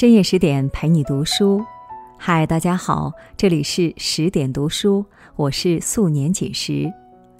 [0.00, 1.62] 深夜十点陪你读书，
[2.16, 5.04] 嗨，大家好，这里是十点读书，
[5.36, 6.90] 我是素年锦时。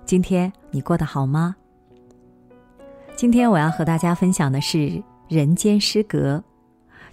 [0.05, 1.57] 今天你过得好吗？
[3.17, 6.45] 今天我要和大家分享的是人间失格，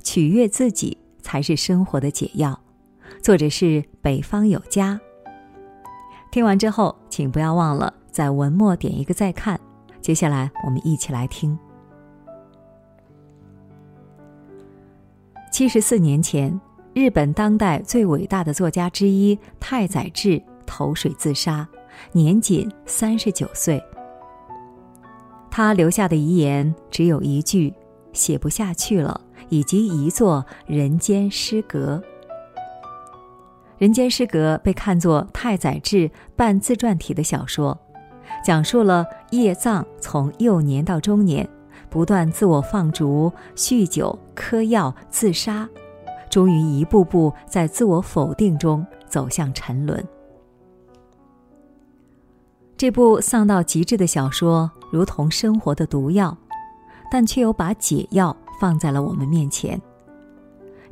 [0.03, 2.59] 取悦自己才是生活的解药。
[3.23, 4.99] 作者是北方有家。
[6.29, 9.57] 听完之后，请不要忘了在文末点一个再看。
[10.01, 11.57] 接下来我们一起来听。
[15.57, 16.61] 七十四年前，
[16.93, 21.67] 日本当代最伟大的作家之一太宰治投水自杀，
[22.11, 23.83] 年仅三十九岁。
[25.49, 27.73] 他留下的遗言只有一句
[28.13, 31.99] ：“写不下去了”，以及一座人间失格。
[33.79, 37.75] 人间失格被看作太宰治半自传体的小说，
[38.45, 41.49] 讲述了叶藏从幼年到中年。
[41.89, 45.67] 不断自我放逐、酗酒、嗑药、自杀，
[46.29, 50.03] 终于一步步在自我否定中走向沉沦。
[52.75, 56.37] 这部丧到极致的小说，如同生活的毒药，
[57.09, 59.81] 但却又把解药放在了我们面前。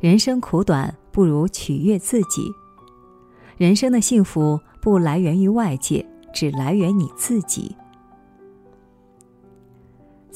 [0.00, 2.50] 人生苦短，不如取悦自己。
[3.56, 7.74] 人生的幸福不来源于外界，只来源你自己。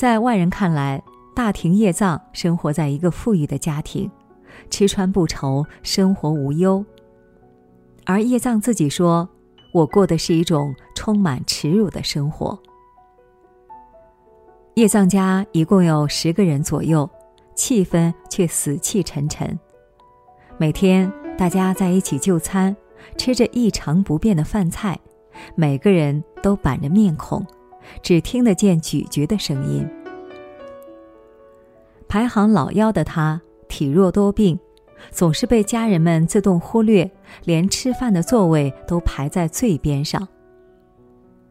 [0.01, 1.03] 在外人看来，
[1.35, 4.11] 大庭叶藏生活在一个富裕的家庭，
[4.71, 6.83] 吃穿不愁，生活无忧。
[8.07, 9.29] 而叶藏自己说
[9.75, 12.59] ：“我过的是一种充满耻辱的生活。”
[14.73, 17.07] 叶藏家一共有十个人左右，
[17.55, 19.61] 气氛却死气沉沉。
[20.57, 22.75] 每天大家在一起就餐，
[23.19, 24.99] 吃着一成不变的饭菜，
[25.55, 27.47] 每个人都板着面孔。
[28.03, 29.89] 只听得见咀嚼的声音。
[32.09, 34.59] 排行老幺的他体弱多病，
[35.11, 37.11] 总是被家人们自动忽略，
[37.45, 40.27] 连吃饭的座位都排在最边上。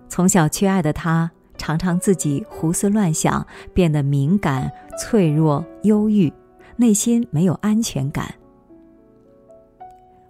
[0.09, 6.33] 从小缺爱的他，常常自己胡思乱想，变得敏感、脆弱、忧郁，
[6.75, 8.33] 内心没有安全感。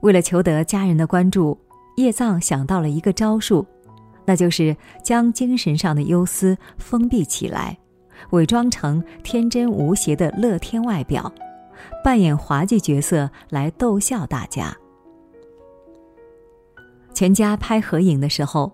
[0.02, 1.58] 为了求得家人的关注，
[1.98, 3.66] 叶藏想到了一个招数。
[4.30, 7.76] 那就是将精神上的忧思封闭起来，
[8.30, 11.34] 伪装成天真无邪的乐天外表，
[12.04, 14.78] 扮演滑稽角色来逗笑大家。
[17.12, 18.72] 全家拍合影的时候，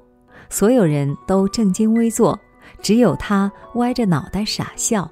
[0.49, 2.37] 所有人都正襟危坐，
[2.81, 5.09] 只有他歪着脑袋傻笑。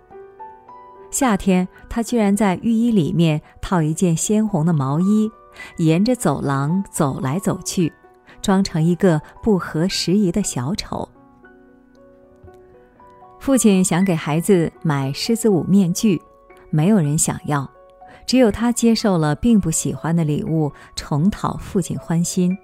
[1.10, 5.32] 夏天，他居然在浴衣里面套一件鲜红的毛衣，
[5.78, 7.94] 沿着走廊走来走去。
[8.44, 11.10] 装成一个不合时宜的小丑。
[13.40, 16.22] 父亲想给孩子买狮子舞面具，
[16.70, 17.68] 没有人想要，
[18.28, 22.56] 只有他接受了并不喜欢的礼物，重讨父亲欢心。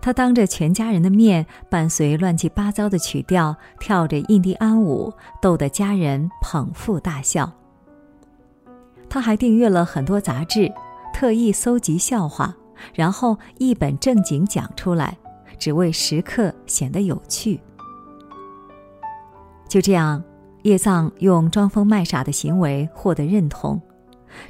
[0.00, 7.52] 他当着全家人的面，伴随乱七八糟的曲调，跳着印第安舞，逗得家人捧腹大笑。
[9.08, 10.72] 他还订阅了很多杂志，
[11.12, 12.56] 特意搜集笑话。
[12.94, 15.16] 然后一本正经讲出来，
[15.58, 17.60] 只为时刻显得有趣。
[19.68, 20.22] 就这样，
[20.62, 23.80] 叶藏用装疯卖傻的行为获得认同，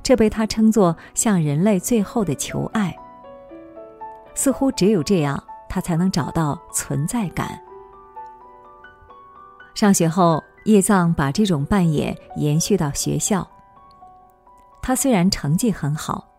[0.02, 2.96] 这被他称作向人类最后的求爱。
[4.34, 7.60] 似乎只有这样，他才能找到存在感。
[9.74, 13.46] 上学后，叶藏把这种扮演延续到学校。
[14.80, 16.29] 他虽然成绩很好。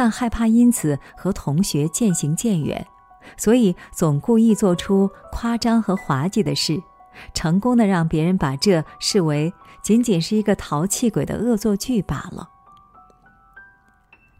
[0.00, 2.86] 但害怕因此和同学渐行渐远，
[3.36, 6.82] 所以总故意做出夸张和滑稽的事，
[7.34, 9.52] 成功的让别人把这视为
[9.82, 12.48] 仅仅是一个淘气鬼的恶作剧罢了。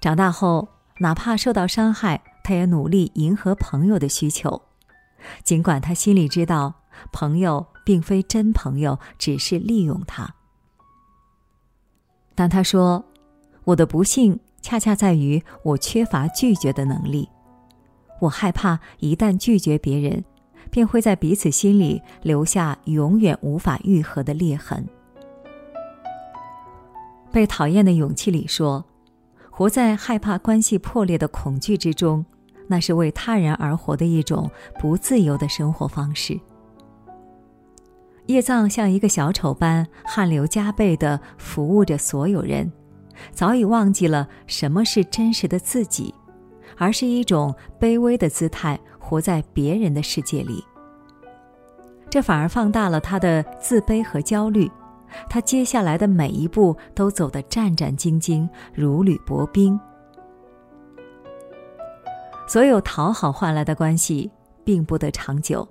[0.00, 0.66] 长大后，
[1.00, 4.62] 哪怕受到伤害，他也努力迎合朋友的需求，
[5.44, 6.72] 尽管他心里知道
[7.12, 10.36] 朋友并非真朋友，只是利用他。
[12.34, 13.04] 但他说
[13.64, 17.28] ：“我的不幸。”恰恰在于我缺乏拒绝的能力，
[18.20, 20.24] 我害怕一旦拒绝别人，
[20.70, 24.86] 便会在彼此心里留下永远无法愈合的裂痕。
[27.32, 28.84] 被讨厌的勇气里说，
[29.50, 32.24] 活在害怕关系破裂的恐惧之中，
[32.66, 36.38] 那是为他人而活的一种不自由的生活方式。
[38.26, 42.70] 叶藏像一个小丑般汗流浃背地服务着所有人。
[43.32, 46.14] 早已忘记了什么是真实的自己，
[46.76, 50.64] 而是一种卑微的姿态，活在别人的世界里。
[52.08, 54.70] 这反而放大了他的自卑和焦虑，
[55.28, 59.78] 他接下来的每一步都走得战战兢兢，如履薄冰。
[62.48, 64.28] 所有讨好换来的关系，
[64.64, 65.66] 并不得长久。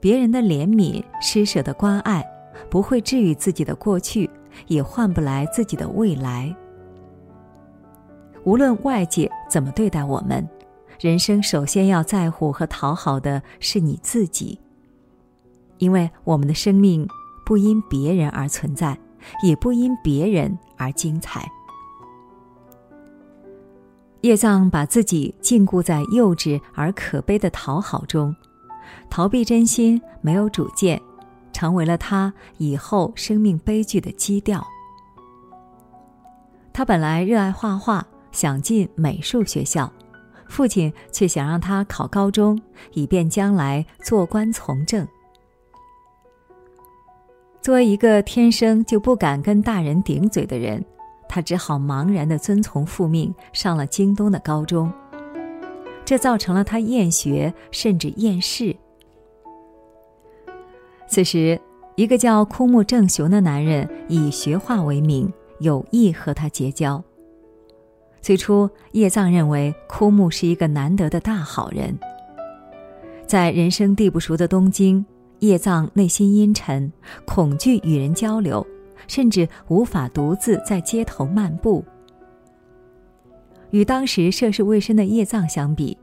[0.00, 2.24] 别人的怜悯、施舍的关爱，
[2.70, 4.30] 不会治愈自己的过去，
[4.66, 6.54] 也换不来自己的未来。
[8.44, 10.46] 无论外界怎么对待我们，
[11.00, 14.58] 人生首先要在乎和讨好的是你自己。
[15.78, 17.06] 因为我们的生命
[17.44, 18.98] 不因别人而存在，
[19.42, 21.50] 也不因别人而精彩。
[24.20, 28.34] 叶藏把自己禁锢在幼稚而可悲的讨好中，
[29.10, 30.98] 逃避真心，没有主见，
[31.54, 34.62] 成为了他以后生命悲剧的基调。
[36.74, 39.90] 他本来热爱画画，想进美术学校，
[40.48, 42.60] 父亲却想让他考高中，
[42.92, 45.06] 以便将来做官从政。
[47.62, 50.84] 作为一个天生就不敢跟大人顶嘴的人，
[51.28, 54.92] 他只好茫然的遵从父命，上了京东的高中。
[56.04, 58.76] 这造成了他厌学，甚至厌世。
[61.14, 61.56] 此时，
[61.94, 67.00] 一个叫枯木正雄的男人以学画为名，有意和他结交。
[68.20, 71.96] 最初，叶藏认为枯木是一个难得的大好人。
[73.28, 75.06] 在人生地不熟的东京。
[75.38, 76.92] 叶藏内心阴沉，
[77.24, 78.66] 恐惧与人交流，
[79.06, 81.84] 甚至无法独自在街头漫步。
[83.70, 85.96] 与当时涉世未深的叶藏相比，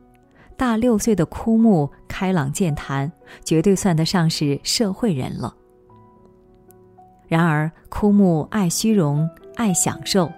[0.61, 3.11] 大六岁的枯木开朗健谈，
[3.43, 5.55] 绝对算得上是社会人了。
[7.27, 10.31] 然而，枯木爱虚荣，爱享受，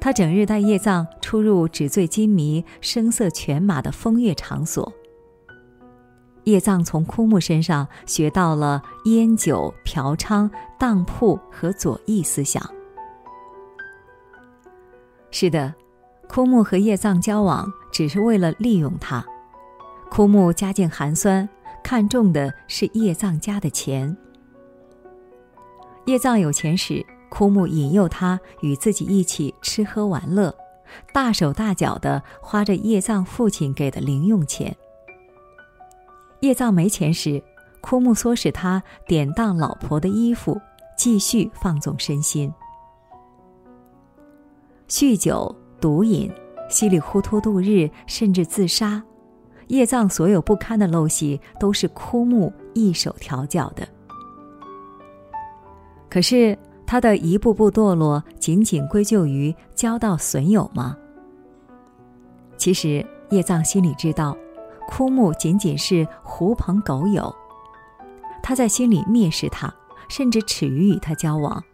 [0.00, 4.90] 他整日带叶藏出入纸醉金迷、声色犬马的风月场所。
[6.44, 12.66] 叶藏从枯木身上学到了烟酒嫖娼、当铺和左翼思想。
[15.30, 15.74] 是的，
[16.30, 19.22] 枯木和叶藏交往只是为了利用他。
[20.16, 21.48] 枯木家境寒酸，
[21.82, 24.16] 看重的是叶藏家的钱。
[26.04, 30.54] 叶藏有钱时，枯木引诱他与自己一起吃喝玩乐，
[31.12, 34.76] 大手大脚的花着叶藏父亲给的零用钱。
[36.42, 37.42] 叶藏没钱时，
[37.80, 40.60] 枯木唆使他典当老婆的衣服，
[40.96, 42.54] 继续放纵身心。
[44.86, 46.30] 酗酒、毒瘾，
[46.70, 49.02] 稀里糊涂度日，甚至自杀。
[49.68, 53.86] 叶藏所有不堪的陋习，都是枯木一手调教的。
[56.08, 56.56] 可是
[56.86, 60.96] 他的一步步堕落，仅仅归咎于交到损友吗？
[62.56, 64.36] 其实叶藏心里知道。
[64.86, 67.34] 枯木仅仅是狐朋狗友，
[68.42, 69.74] 他在心里蔑视他，
[70.10, 71.64] 甚至耻于与他交往。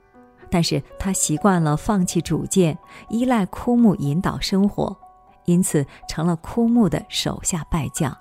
[0.49, 2.79] 但是他习惯了放弃主见，
[3.09, 4.97] 依赖枯木引导生活，
[5.45, 8.17] 因此成了枯木的手下败将。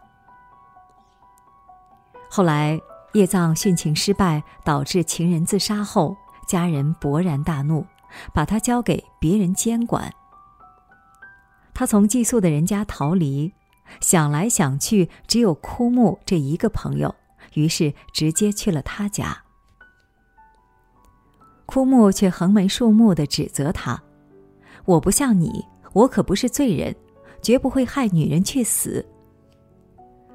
[2.29, 2.79] 后来
[3.13, 6.15] 叶藏殉情失败，导致情人自杀后，
[6.47, 7.85] 家人勃然大怒，
[8.33, 10.13] 把他交给别人监管。
[11.73, 13.53] 他从寄宿的人家逃离。
[14.01, 17.15] 想来想去，只有枯木这一个朋友，
[17.55, 19.45] 于是直接去了他家。
[21.65, 24.03] 枯木却横眉竖目的指责他
[24.85, 26.95] ：“我不像你，我可不是罪人，
[27.41, 29.05] 绝不会害女人去死。”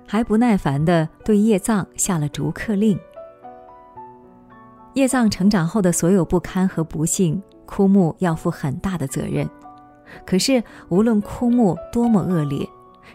[0.07, 2.99] 还不耐烦的对叶藏下了逐客令。
[4.93, 9.49] 叶藏成长后的所有不堪和不幸，枯木要负很大的责任。
[10.25, 12.69] 可是无论枯木多么恶劣，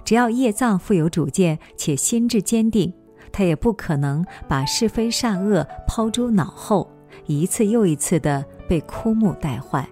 [0.03, 2.91] 只要叶藏富有主见且心智坚定，
[3.31, 6.89] 他也不可能把是非善恶抛诸脑后，
[7.27, 9.87] 一次又一次的被枯木带坏。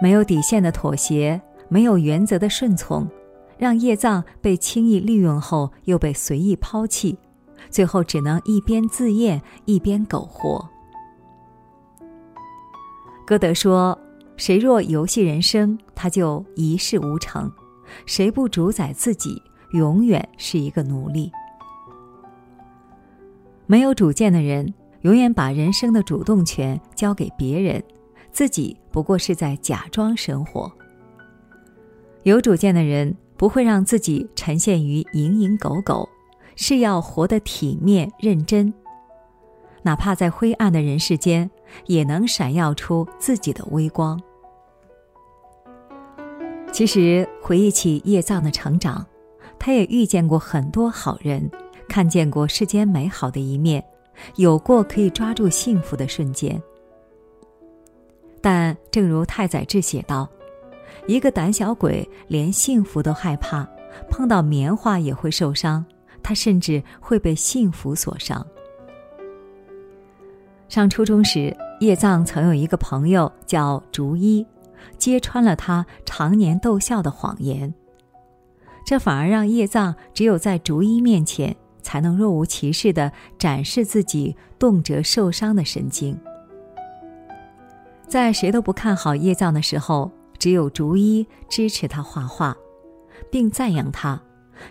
[0.00, 3.08] 没有底线的妥协，没有原则的顺从，
[3.58, 7.18] 让叶藏被轻易利用后又被随意抛弃，
[7.70, 10.68] 最后只能一边自厌一边苟活。
[13.26, 13.98] 歌德说。
[14.38, 17.50] 谁若游戏人生，他就一事无成；
[18.04, 21.32] 谁不主宰自己，永远是一个奴隶。
[23.64, 27.82] 没有主见的人，永远把人生的主动权交给别人，
[28.36, 30.70] 自己不过是在假装生活。
[32.24, 36.06] 有主见的人，不会让自己沉陷于蝇营狗苟，
[36.54, 38.70] 是要活得体面认真，
[39.80, 41.50] 哪怕在灰暗的人世间，
[41.86, 44.20] 也能闪耀出自己的微光。
[46.70, 49.06] 其实回忆起叶藏的成长，
[49.58, 51.50] 他也遇见过很多好人，
[51.88, 53.82] 看见过世间美好的一面，
[54.34, 56.62] 有过可以抓住幸福的瞬间。
[58.48, 60.30] 但正如太宰治写道
[61.08, 63.68] ：“一个胆小鬼连幸福都害怕，
[64.08, 65.84] 碰到棉花也会受伤，
[66.22, 68.46] 他甚至会被幸福所伤。”
[70.70, 74.46] 上初中时，叶藏曾有一个朋友叫竹一，
[74.96, 77.74] 揭穿了他常年逗笑的谎言。
[78.86, 86.16] 这反而让叶藏只有在竹一面前，才能若无其事的展示自己动辄受伤的神经。
[88.08, 92.56] 在谁都不看好叶藏的时候，只有竹一支持他画画，
[93.30, 94.20] 并赞扬他：“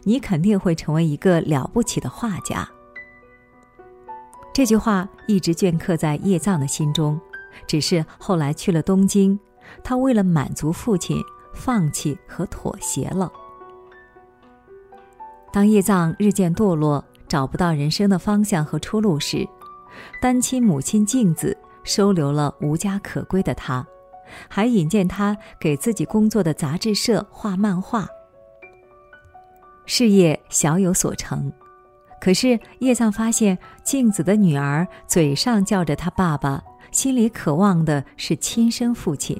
[0.03, 2.67] 你肯定会成为一个了不起的画家。”
[4.53, 7.19] 这句话一直镌刻在叶藏的心中，
[7.67, 9.37] 只是后来去了东京，
[9.83, 11.21] 他为了满足父亲，
[11.53, 13.29] 放弃和妥协了。
[15.51, 19.45] 当叶藏日渐堕落，找不到人生的方向和出路时，
[20.21, 23.87] 单亲母亲镜子收留了无家可归的他，
[24.49, 28.05] 还引荐他给自己工作的杂志社画漫画，
[29.85, 31.49] 事业小有所成。
[32.19, 36.61] 可是叶藏发现，镜子的女儿嘴上叫着他爸爸，
[36.91, 39.39] 心里渴望的是亲生父亲。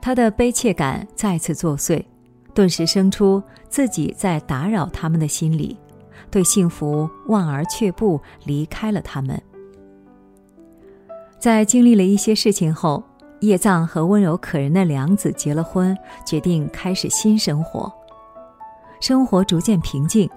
[0.00, 2.04] 他的悲切感再次作祟，
[2.54, 5.76] 顿时生出自己在打扰他们的心理，
[6.30, 9.40] 对幸福望而却步，离开了他们。
[11.42, 13.02] 在经历了一些事情后，
[13.40, 17.92] 叶藏和温柔可人的良子结了婚，决定开始新生活。
[19.00, 20.30] 生活逐渐平静。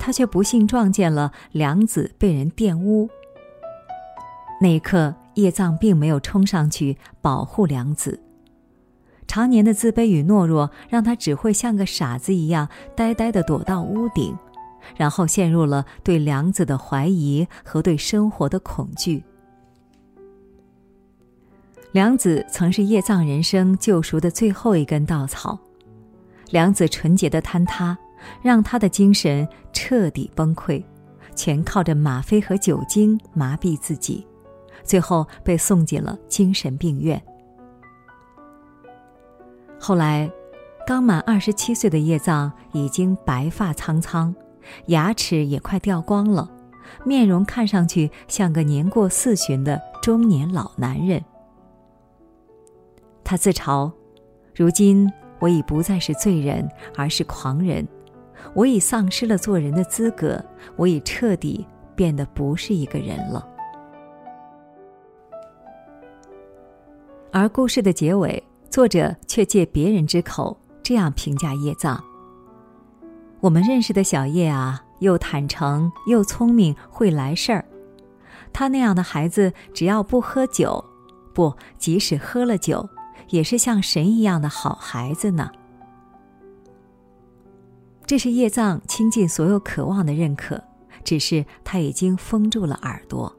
[0.00, 3.08] 他却不幸撞见了良子被人玷污。
[4.60, 8.20] 那一刻，叶藏并没有冲上去保护良子。
[9.28, 14.36] 常年的自卑与懦弱，让他只会像个傻子一样呆呆地躲到屋顶，
[14.96, 19.22] 然后陷入了对良子的怀疑和对生活的恐惧。
[21.98, 25.58] 良子曾是叶藏人生救赎的最后一根稻草，
[26.50, 27.98] 良子纯洁的坍塌。
[28.40, 30.80] 让他的精神彻底崩溃，
[31.34, 34.24] 全靠着吗啡和酒精麻痹自己，
[34.84, 37.20] 最后被送进了精神病院。
[39.80, 40.30] 后来，
[40.86, 44.32] 刚满二十七岁的叶藏已经白发苍苍，
[44.86, 46.48] 牙齿也快掉光了，
[47.04, 51.20] 面容看上去像个年过四旬的中年老男人。
[53.28, 53.92] 他自嘲
[54.56, 55.06] ：“如今
[55.38, 56.66] 我已不再是罪人，
[56.96, 57.86] 而是狂人。”
[58.54, 60.42] 我已丧失了做人的资格，
[60.76, 63.46] 我已彻底变得不是一个人了。
[67.30, 72.02] 而故事的结尾，作者却借别人之口这样评价叶藏：
[73.40, 77.62] 我们认识的小叶啊，又坦诚又聪明，会来事儿。
[78.54, 80.82] 他那样的孩子，只要不喝酒，
[81.34, 82.88] 不，即使喝了酒，
[83.28, 85.50] 也是像神一样的好孩子呢。
[88.06, 90.62] 这是叶藏倾尽所有渴望的认可，
[91.04, 93.30] 只是他已经封住了耳朵。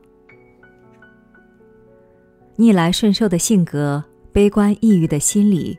[2.55, 5.77] 逆来顺受的性格、悲观抑郁的心理，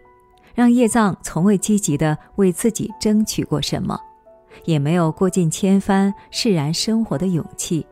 [0.54, 3.96] 让叶藏从未积极的为自己争取过什么，
[4.64, 7.86] 也没有过尽千帆释然生活的勇气，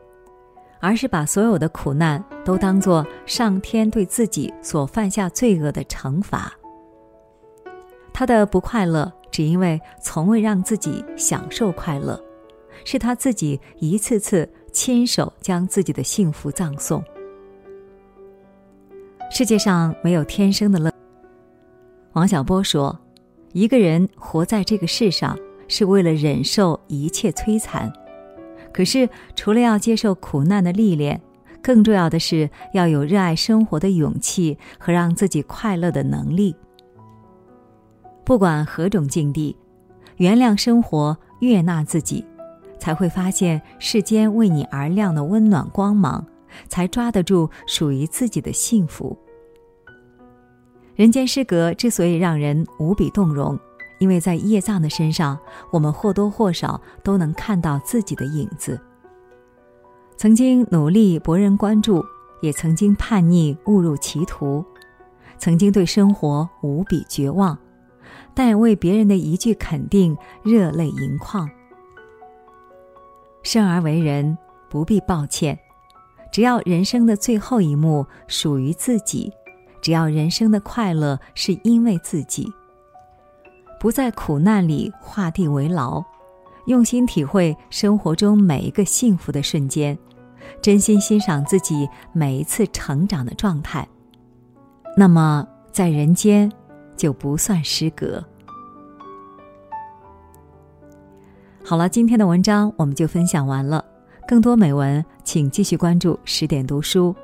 [0.79, 6.51] 而是把所有的苦难都当作上天对自己所犯下罪恶的惩罚。
[8.13, 9.11] 他的不快乐。
[9.31, 12.19] 只因为从未让自己享受快乐，
[12.83, 17.01] 是他自己一次次亲手将自己的幸福葬送。
[19.29, 20.91] 世界上没有天生的乐。
[22.13, 22.99] 王小波说
[23.53, 27.93] ：“一个人活在这个世上，是为了忍受一切摧残。
[28.73, 31.21] 可是，除了要接受苦难的历练，
[31.61, 36.55] 更重要的是要有热爱生活的勇气和让自己快乐的能力。”
[38.23, 39.55] 不管何种境地，
[40.17, 42.23] 原谅生活，悦纳自己，
[42.77, 46.23] 才会发现世间为你而亮的温暖光芒，
[46.67, 49.17] 才抓得住属于自己的幸福。
[50.95, 53.57] 人间失格之所以让人无比动容，
[53.99, 55.37] 因为在叶藏的身上，
[55.71, 58.79] 我们或多或少都能看到自己的影子。
[60.17, 62.03] 曾经努力博人关注，
[62.41, 64.65] 也曾经叛逆误入歧途，
[65.37, 67.57] 曾经对生活无比绝望。
[68.33, 71.49] 但也为别人的一句肯定热泪盈眶。
[73.43, 74.37] 生而为人，
[74.69, 75.59] 不必抱歉，
[76.31, 79.31] 只要人生的最后一幕属于自己，
[79.81, 82.51] 只要人生的快乐是因为自己，
[83.79, 86.03] 不在苦难里画地为牢，
[86.65, 89.97] 用心体会生活中每一个幸福的瞬间，
[90.61, 93.87] 真心欣赏自己每一次成长的状态，
[94.97, 96.51] 那么在人间
[96.97, 98.21] 就不算失格。
[101.63, 103.83] 好了，今天的文章我们就分享完了。
[104.27, 107.15] 更多美文，请继续关注十点读书，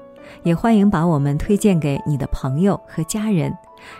[0.44, 3.54] 也欢迎把我们推荐给你的朋友和家人，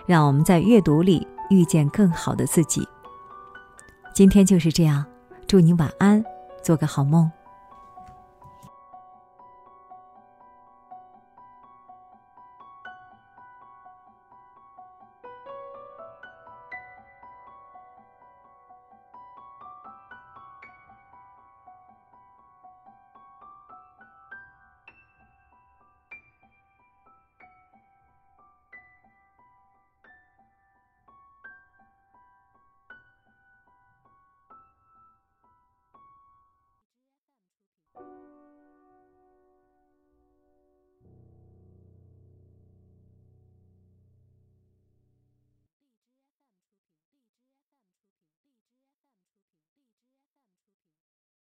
[0.08, 2.88] 让我们在阅读里遇见更好的自己。
[4.14, 5.06] 今天就是这样，
[5.48, 6.24] 祝你晚安，
[6.64, 7.30] 做个好梦。